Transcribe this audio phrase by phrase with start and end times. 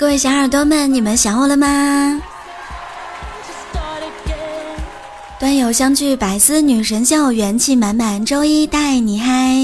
[0.00, 2.22] 各位小耳朵们，你们想我了吗？
[5.38, 9.54] 端友相聚，百思女神秀，元气满满，周一带你嗨！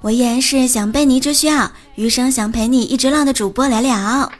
[0.00, 4.32] 我依然是想被你一直需要，余生想陪你一直浪的主播聊聊。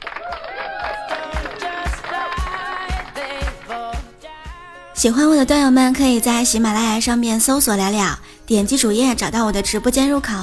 [4.95, 8.17] 喜欢我的段友们，可以在喜马拉雅上面搜索聊聊，
[8.47, 10.33] 点击主页找到我的直播间入口，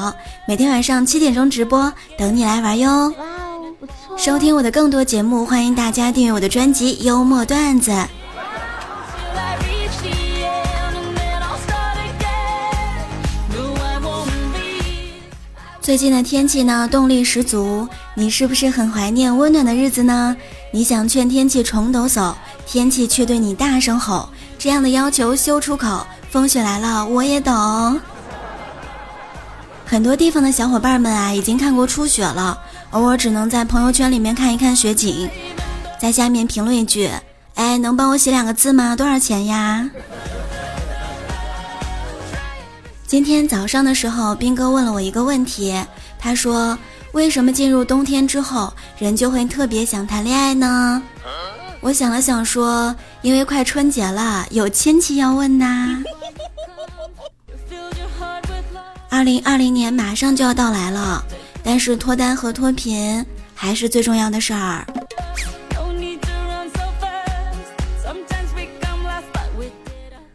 [0.47, 3.13] 每天晚上七点钟直播，等你来玩哟。
[4.21, 7.91] 收听我的更多节目，欢迎大家订阅我的专辑《幽默段子》。
[15.81, 20.37] 最近的天气呢，动力十足，你是不是很怀念温暖的日子呢？
[20.71, 22.35] 你想劝天气重抖擞，
[22.67, 26.07] 天气却对你大声吼，这样的要求休出口。
[26.29, 27.99] 风雪来了，我也懂。
[29.87, 32.61] 很多地方的小伙伴们啊，已经看过初雪了。
[32.91, 35.29] 而我只能在朋友圈里面看一看雪景，
[36.01, 37.09] 在下面评论一句
[37.55, 38.97] ：“哎，能帮我写两个字吗？
[38.97, 39.89] 多少钱呀？”
[43.07, 45.75] 今天早上的时候，斌哥问了我一个问题，
[46.19, 46.79] 他说
[47.13, 51.03] ：“为什么进入冬天之后，人就会特别想谈恋爱呢？”
[51.83, 56.03] 我想了想说：“因为快春节了，有亲戚要问呐。
[59.09, 61.25] ”二零二零年马上就要到来了。
[61.63, 64.87] 但是脱单和脱贫还是最重要的事儿。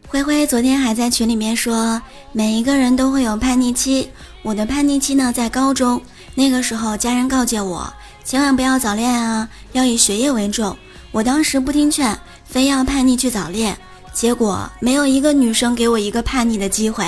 [0.08, 2.00] 灰灰昨天还在群里面说，
[2.32, 4.08] 每一个人都会有叛逆期。
[4.42, 6.00] 我的叛逆期呢，在高中
[6.34, 7.92] 那个时候，家人告诫我，
[8.24, 10.74] 千万不要早恋啊，要以学业为重。
[11.10, 13.76] 我当时不听劝，非要叛逆去早恋，
[14.14, 17.04] 结果没有一个女生给我一个叛逆的机会。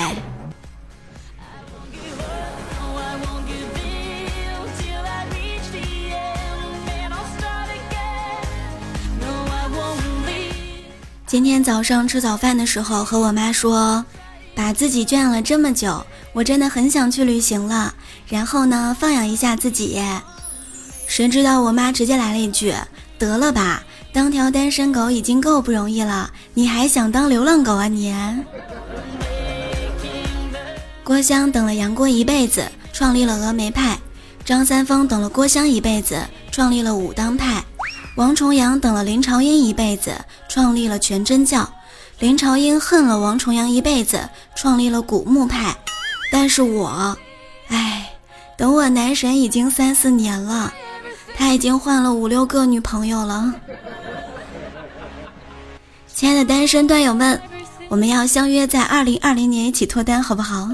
[11.29, 14.03] 今天早上吃早饭的时候，和我妈说，
[14.55, 16.03] 把自己圈养了这么久，
[16.33, 17.93] 我真的很想去旅行了。
[18.27, 20.01] 然后呢，放养一下自己。
[21.05, 22.73] 谁知道我妈直接来了一句
[23.19, 28.11] ：“得了吧，当条单身狗已经够不容易了，你还想当流浪狗啊你？”
[31.03, 33.99] 郭襄等了杨过一辈子，创立了峨眉派；
[34.43, 36.19] 张三丰等了郭襄一辈子，
[36.49, 37.63] 创立了武当派。
[38.19, 40.13] 王重阳等了林朝英一辈子，
[40.49, 41.65] 创立了全真教；
[42.19, 45.73] 林朝英恨了王重阳一辈子，创立了古墓派。
[46.29, 47.17] 但是我，
[47.69, 48.09] 唉，
[48.57, 50.73] 等我男神已经三四年了，
[51.33, 53.53] 他已经换了五六个女朋友了。
[56.13, 57.41] 亲爱的单身段友们，
[57.87, 60.67] 我们要相约在二零二零年一起脱单，好不好？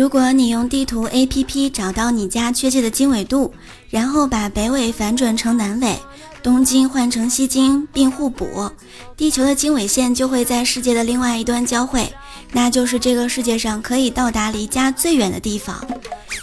[0.00, 3.52] 如果你用地图 APP 找到你家确切的经纬度，
[3.90, 5.94] 然后把北纬反转成南纬，
[6.42, 8.70] 东经换成西经，并互补，
[9.14, 12.10] 地球的经纬线就会在世界的另外一端交汇，
[12.50, 15.78] 那就是这个世界上可以到达离家最远的地方。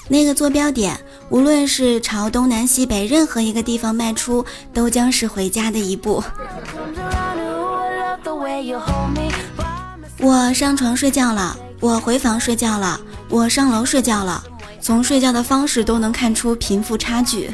[0.08, 0.96] 那个坐标点，
[1.32, 6.24] 无论是朝东南西北任何一个地方迈出，都将是回家的一步。
[10.20, 13.00] 我上床睡觉了，我回房睡觉了。
[13.30, 14.44] 我上楼睡觉了，
[14.82, 17.52] 从睡觉的方式都能看出贫富差距。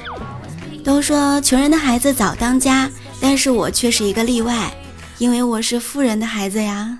[0.84, 2.90] 都说穷人的孩子早当家，
[3.20, 4.72] 但是我却是一个例外，
[5.18, 7.00] 因为我是富人的孩子呀。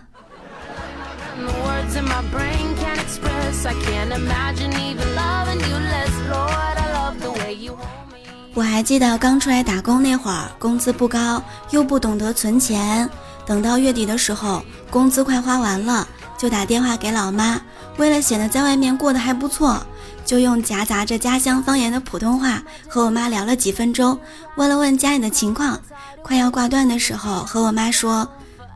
[8.56, 13.10] 我还记得刚出来打工那会儿，工资不高，又不懂得存钱，
[13.46, 16.08] 等到月底的时候，工资快花完了，
[16.44, 17.62] 就打电话给老妈。
[17.96, 19.82] 为了显得在外面过得还不错，
[20.26, 24.20] 就用夹杂着家乡方言的普通话和我妈聊了几分钟，
[24.58, 25.80] 问了问家里的情况。
[26.22, 28.28] 快要挂断的时候，和我妈说：“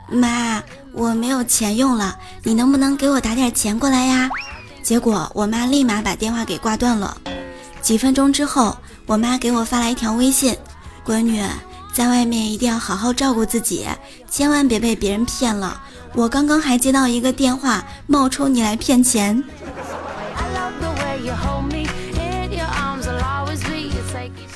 [0.08, 0.62] 妈，
[0.94, 4.30] 我没有钱用了，你能不能给我打点钱过来呀？”
[4.82, 7.18] 结果我妈立马把电话给挂断了。
[7.82, 8.74] 几分钟之后，
[9.04, 10.56] 我妈给我发来一条微信
[11.04, 11.44] ：“闺女，
[11.92, 13.86] 在外面一定要好好照顾自己，
[14.30, 15.82] 千万别被别人骗了。
[16.14, 19.42] 我刚刚还接到一个电话，冒充你来骗钱。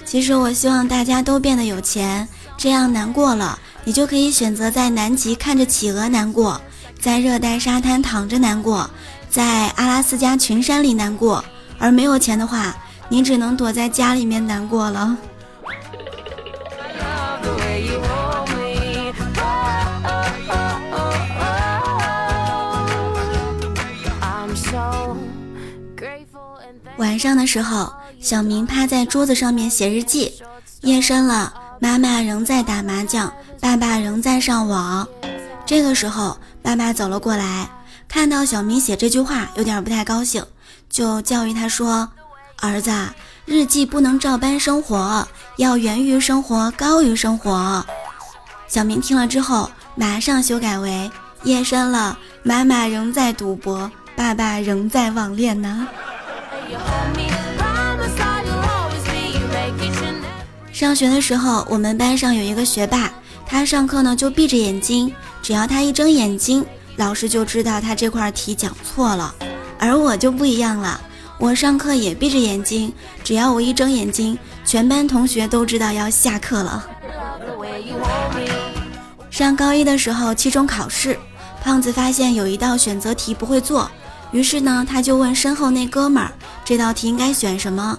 [0.05, 6.61] 其实我希望大家都变得有钱，这样难过了，你就可以选择在南极看着企鹅难过，
[7.01, 8.89] 在热带沙滩躺着难过，
[9.31, 11.43] 在阿拉斯加群山里难过。
[11.79, 12.75] 而没有钱的话，
[13.09, 15.17] 你只能躲在家里面难过了。
[27.03, 30.33] 晚上的时候，小明趴在桌子上面写日记。
[30.83, 35.07] 夜深了，妈妈仍在打麻将，爸爸仍在上网。
[35.67, 37.69] 这个时候，爸爸走了过来，
[38.07, 40.47] 看到小明写这句话，有点不太高兴，
[40.89, 42.09] 就教育他说
[42.63, 42.93] ：“儿子，
[43.47, 45.27] 日记不能照搬生活，
[45.57, 47.85] 要源于生活，高于生活。”
[48.71, 51.11] 小明听了之后，马上修改为
[51.43, 55.89] ：“夜深了，妈妈仍在赌博，爸爸仍在网恋呢。”
[60.73, 63.13] 上学的时候，我们班上有一个学霸，
[63.47, 66.65] 他上课呢就闭着眼睛，只要他一睁眼睛，
[66.97, 69.33] 老师就知道他这块题讲错了。
[69.79, 71.01] 而我就不一样了，
[71.39, 72.93] 我上课也闭着眼睛，
[73.23, 76.85] 只要我一睁眼睛，全班同学都知道要下课了。
[79.31, 81.17] 上高一的时候，期中考试，
[81.63, 83.89] 胖子发现有一道选择题不会做，
[84.33, 86.33] 于是呢，他就问身后那哥们儿，
[86.65, 87.97] 这道题应该选什么？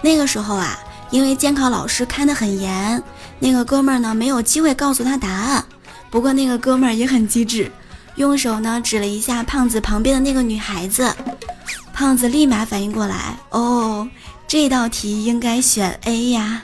[0.00, 0.78] 那个时候啊。
[1.12, 3.02] 因为监考老师看得很严，
[3.38, 5.62] 那个哥们儿呢没有机会告诉他答案。
[6.08, 7.70] 不过那个哥们儿也很机智，
[8.14, 11.14] 用手呢指了一下胖子旁边的那个女孩子，
[11.92, 14.08] 胖子立马反应过来，哦，
[14.48, 16.62] 这道题应该选 A 呀。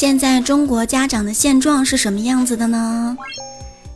[0.00, 3.14] 现在中国家长的现状是什么样子的呢？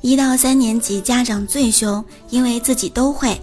[0.03, 3.41] 一到三年级家长最凶，因为自己都会；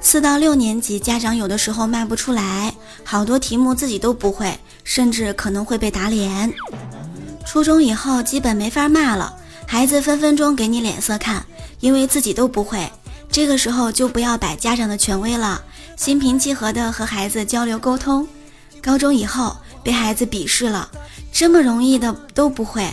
[0.00, 2.72] 四到六年级家长有的时候骂不出来，
[3.04, 6.50] 好多题目自己都不会，甚至可能会被打脸。
[7.44, 9.36] 初中以后基本没法骂了，
[9.66, 11.44] 孩子分分钟给你脸色看，
[11.80, 12.90] 因为自己都不会。
[13.30, 15.60] 这个时候就不要摆家长的权威了，
[15.98, 18.26] 心平气和的和孩子交流沟通。
[18.80, 19.54] 高中以后
[19.84, 20.90] 被孩子鄙视了。
[21.32, 22.86] 这么容易的都不会，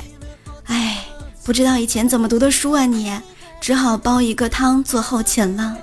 [0.65, 1.05] 哎，
[1.43, 2.85] 不知道以前怎么读的书啊？
[2.85, 3.11] 你
[3.59, 5.75] 只好煲一个汤做后勤了。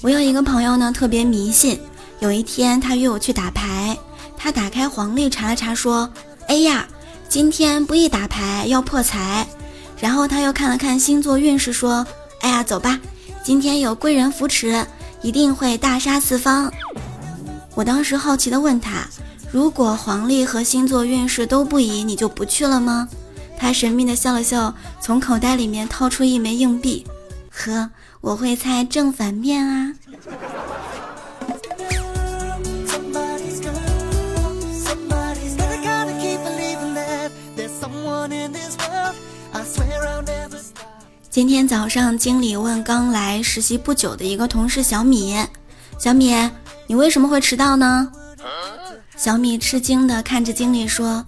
[0.00, 1.80] 我有一个朋友呢，特别迷信。
[2.20, 3.96] 有一天他约我去打牌，
[4.36, 6.08] 他打开黄历查了查，说
[6.46, 6.86] ：“哎呀，
[7.28, 9.46] 今天不宜打牌，要破财。”
[9.98, 12.06] 然后他又看了看星座运势，说
[12.40, 13.00] ：“哎呀，走吧，
[13.42, 14.86] 今天有贵人扶持，
[15.22, 16.72] 一定会大杀四方。”
[17.74, 19.06] 我当时好奇的问他。
[19.52, 23.08] 如果黄历和星座运势都不宜，你就不去了吗？
[23.58, 27.04] 他神秘的笑了笑，从口袋里面掏出一枚硬币。
[27.50, 29.92] 呵，我会猜正反面啊。
[41.28, 45.36] 今天早上，经理问刚来实习不久的一个同事小米
[45.98, 46.34] ：“小米，
[46.86, 48.10] 你为什么会迟到呢？”
[49.22, 51.22] 小米吃惊的看着经理说：“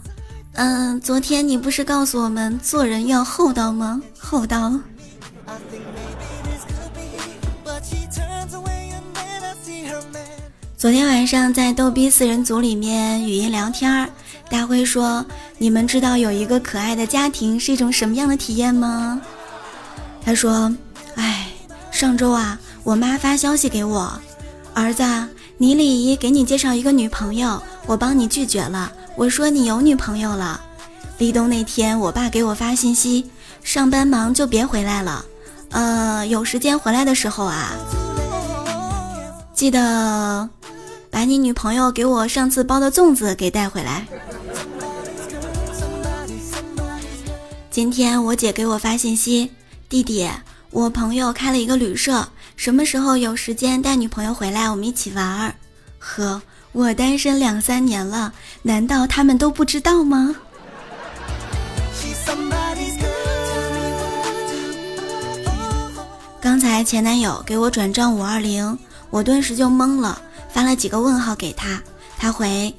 [0.56, 4.00] 嗯，昨天你不是告诉我们做人要厚道吗？
[4.18, 4.72] 厚道。
[10.74, 14.08] ”昨天晚上在逗逼四人组里面语音聊天，
[14.48, 15.22] 大辉说
[15.58, 19.20] ：“你们知道有一个可爱的家庭是一种什么样的体验吗？”
[20.24, 20.74] 他说
[21.16, 21.48] ：“哎，
[21.90, 24.18] 上周啊，我妈发消息给我，
[24.72, 25.04] 儿子。”
[25.58, 28.92] 你李姨给你介绍一个女朋友，我帮你拒绝了。
[29.16, 30.60] 我说你有女朋友了。
[31.18, 33.30] 立冬那天，我爸给我发信息，
[33.62, 35.24] 上班忙就别回来了。
[35.70, 37.72] 呃，有时间回来的时候啊，
[39.54, 40.48] 记得
[41.10, 44.06] 把你女朋友给我上次包的粽子给带回来。
[47.70, 49.50] 今天我姐给我发信息，
[49.88, 50.28] 弟弟，
[50.70, 52.26] 我朋友开了一个旅社。
[52.56, 55.54] 什么时候有时间带女朋友回来，我们一起玩儿？
[55.98, 60.34] 呵，我单身两三年了，难道他们都不知道吗？
[66.40, 68.76] 刚才前男友给我转账五二零，
[69.10, 71.80] 我顿时就懵了，发了几个问号给他，
[72.16, 72.74] 他回：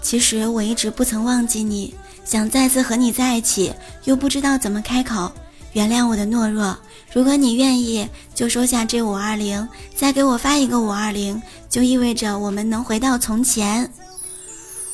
[0.00, 1.92] 其实我一直不曾忘记你，
[2.24, 3.74] 想再次和你在一起，
[4.04, 5.30] 又不知道怎么开口。
[5.72, 6.76] 原谅我的懦弱。
[7.14, 11.40] 如果你愿意，就收下这五二零，再给我发一个五二零，
[11.70, 13.88] 就意味着我们能回到从前。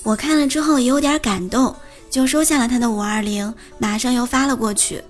[0.03, 1.75] 我看了之后也有点感动，
[2.11, 5.03] 就收下了他的五二零，马上又发了过去。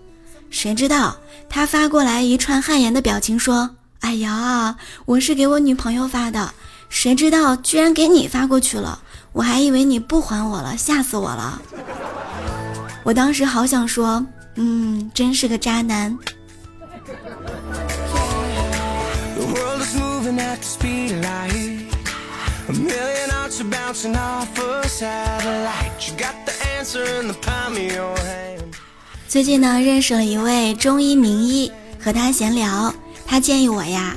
[0.50, 1.17] 谁知道
[1.49, 6.55] 他发过来一串汗颜的表情，说：“哎呀，我是给我女朋友发的，
[6.88, 9.00] 谁知道居然给你发过去了，
[9.33, 11.61] 我还以为你不还我了，吓死我了。”
[13.02, 14.25] 我当时好想说，
[14.55, 16.17] 嗯，真是个渣男。
[29.28, 32.94] 最近呢，认识了一位中医名医，和他闲聊，
[33.26, 34.16] 他建议我呀，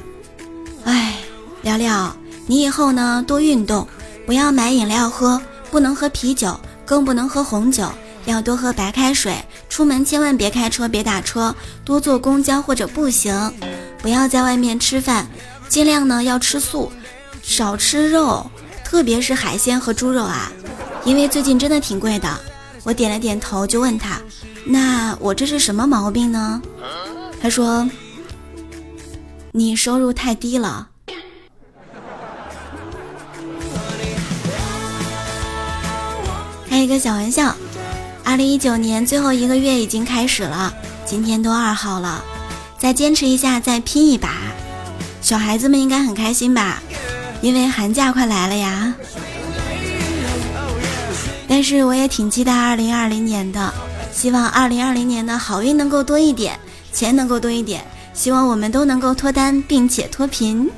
[0.85, 1.15] 哎，
[1.63, 2.15] 聊聊
[2.45, 3.87] 你以后呢多运动，
[4.27, 5.41] 不要买饮料喝，
[5.71, 7.91] 不能喝啤酒，更不能喝红酒，
[8.25, 9.35] 要多喝白开水。
[9.67, 13.51] 出门千万别开车，别打车，多坐公交或者步行，
[13.99, 15.27] 不要在外面吃饭，
[15.73, 16.91] 尽量呢要吃素，
[17.41, 18.45] 少吃肉。
[18.85, 20.51] 特别是海鲜和猪肉啊，
[21.03, 22.29] 因为最近真的挺贵的。
[22.83, 24.21] 我点了点头，就问他
[24.65, 26.61] ：“那我这是什么毛病呢？”
[27.41, 27.89] 他说
[29.51, 30.89] ：“你收入太低了。”
[36.69, 37.55] 开一个小玩笑，
[38.23, 40.71] 二零一九年最后一个月已经开始了，
[41.03, 42.23] 今天都二号了，
[42.77, 44.52] 再坚持一下，再拼一把。
[45.33, 46.79] 小孩子们应该很开心吧？
[47.41, 48.93] 因为寒假快来了呀，
[51.47, 53.73] 但是我也挺期待二零二零年的，
[54.11, 56.59] 希望二零二零年的好运能够多一点，
[56.91, 60.69] 钱能够多一点，希望我们都能够脱单并且脱贫。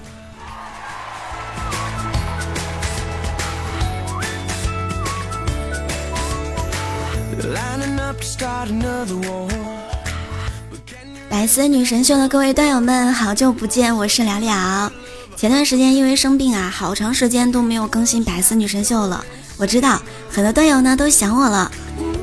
[11.36, 14.90] 百思女神秀的各位段友们，好久不见，我是了了。
[15.36, 19.22] 前段时间因为生病啊，好长时间都没有更新百思女神秀了。
[19.58, 20.02] 我知道
[20.32, 21.70] 很多段友呢都想我了，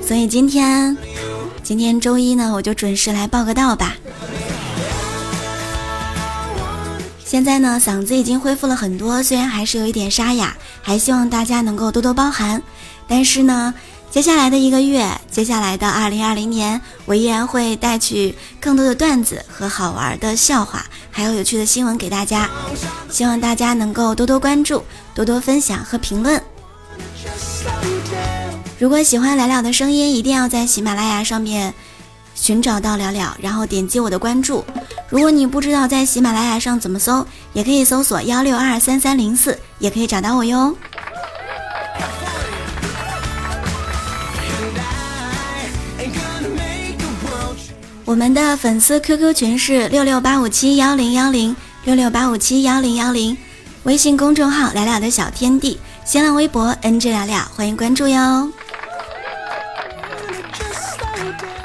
[0.03, 0.97] 所以今天
[1.63, 3.97] 今天周一呢，我就准时来报个到吧。
[7.23, 12.63] 现在呢，嗓子已经恢复了很多，虽然还是有一点沙哑，还希望大家能够多多包涵。
[13.07, 13.75] 但是呢。
[14.13, 22.47] 接下来的一个月，接下来的二零二零年，我依然会带去更多的段子和好玩的笑话，还有有趣的新闻给大家。
[23.09, 26.41] 希望大家能够多多关注、多多分享和评论。
[28.79, 31.73] 如果喜欢聊聊的声音，一定要在喜马拉雅上面
[32.35, 34.63] 寻找到聊聊，然后点击我的关注。
[35.09, 40.77] 如果你不知道在喜马拉雅上怎么搜，也可以搜索幺六二三三零四，也可以找到我哟。
[48.05, 51.55] 我们的粉丝 QQ 群是六六八五七幺零幺零
[51.85, 53.37] 六六八五七幺零幺零，
[53.85, 58.51] 微信公众号聊聊的小天地，新浪微博 NG 聊聊，欢迎关注哟。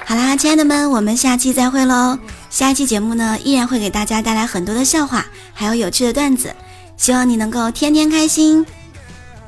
[0.06, 2.18] 好啦，亲爱的们，我们下期再会喽。
[2.50, 6.56] 下一期节目呢，依然会给大家带来很多的笑话，还有有趣的段子，
[6.98, 8.66] 希望你能够天天开心。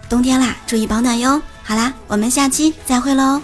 [0.09, 1.41] 冬天啦，注意保暖哟。
[1.63, 3.41] 好啦，我们下期再会喽。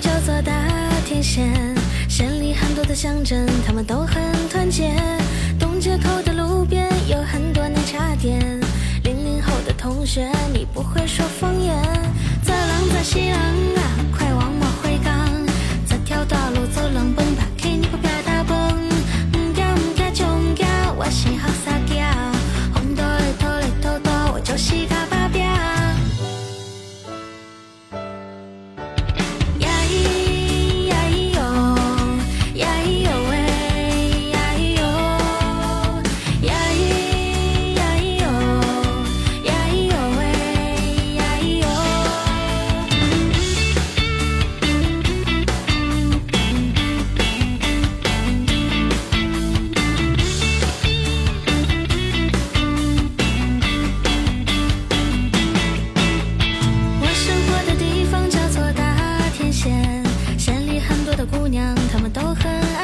[0.00, 0.52] 叫做大
[1.04, 1.52] 天线，
[2.08, 4.94] 县里很多的乡镇，他们都很团结。
[5.58, 8.40] 东街口的路边有很多奶茶店。
[9.04, 11.74] 零零后的同学，你不会说方言。
[12.42, 13.40] 在浪泽西浪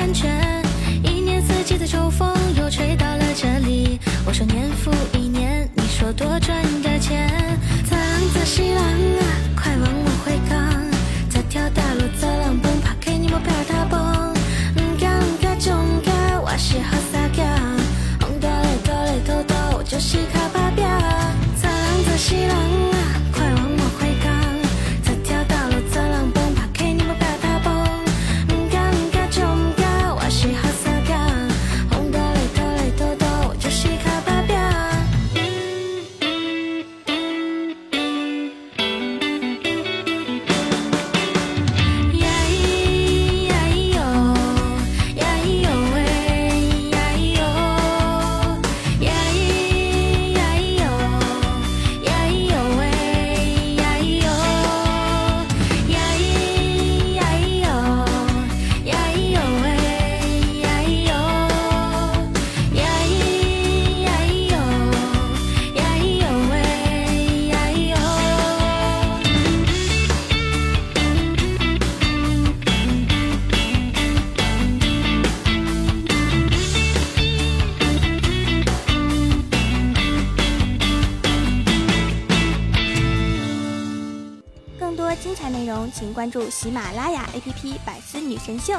[0.06, 0.55] 安全。
[86.66, 88.72] 喜马拉雅 APP《百思女神秀》。